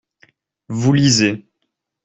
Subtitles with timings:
[0.67, 1.45] Vous lisez.